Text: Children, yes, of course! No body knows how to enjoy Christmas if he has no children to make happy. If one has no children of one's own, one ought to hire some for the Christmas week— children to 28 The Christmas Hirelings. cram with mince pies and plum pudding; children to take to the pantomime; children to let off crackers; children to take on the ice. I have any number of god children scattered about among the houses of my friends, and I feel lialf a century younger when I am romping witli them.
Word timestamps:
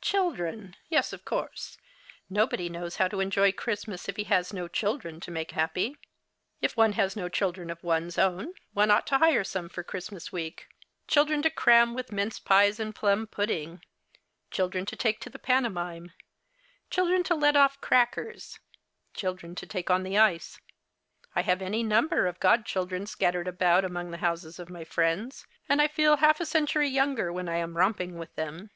Children, 0.00 0.76
yes, 0.88 1.12
of 1.12 1.26
course! 1.26 1.76
No 2.30 2.46
body 2.46 2.70
knows 2.70 2.96
how 2.96 3.06
to 3.08 3.20
enjoy 3.20 3.52
Christmas 3.52 4.08
if 4.08 4.16
he 4.16 4.24
has 4.24 4.50
no 4.50 4.66
children 4.66 5.20
to 5.20 5.30
make 5.30 5.50
happy. 5.50 5.98
If 6.62 6.74
one 6.74 6.92
has 6.92 7.16
no 7.16 7.28
children 7.28 7.68
of 7.68 7.84
one's 7.84 8.16
own, 8.16 8.54
one 8.72 8.90
ought 8.90 9.06
to 9.08 9.18
hire 9.18 9.44
some 9.44 9.68
for 9.68 9.82
the 9.82 9.88
Christmas 9.88 10.32
week— 10.32 10.68
children 11.06 11.42
to 11.42 11.50
28 11.50 11.50
The 11.54 11.60
Christmas 11.60 11.74
Hirelings. 11.74 11.86
cram 11.86 11.94
with 11.94 12.12
mince 12.16 12.38
pies 12.38 12.80
and 12.80 12.94
plum 12.94 13.26
pudding; 13.26 13.84
children 14.50 14.86
to 14.86 14.96
take 14.96 15.20
to 15.20 15.28
the 15.28 15.38
pantomime; 15.38 16.12
children 16.88 17.22
to 17.24 17.34
let 17.34 17.54
off 17.54 17.78
crackers; 17.82 18.58
children 19.12 19.54
to 19.54 19.66
take 19.66 19.90
on 19.90 20.02
the 20.02 20.16
ice. 20.16 20.58
I 21.36 21.42
have 21.42 21.60
any 21.60 21.82
number 21.82 22.26
of 22.26 22.40
god 22.40 22.64
children 22.64 23.04
scattered 23.04 23.48
about 23.48 23.84
among 23.84 24.12
the 24.12 24.16
houses 24.24 24.58
of 24.58 24.70
my 24.70 24.84
friends, 24.84 25.46
and 25.68 25.82
I 25.82 25.88
feel 25.88 26.16
lialf 26.16 26.40
a 26.40 26.46
century 26.46 26.88
younger 26.88 27.30
when 27.30 27.50
I 27.50 27.56
am 27.58 27.76
romping 27.76 28.12
witli 28.14 28.34
them. 28.34 28.70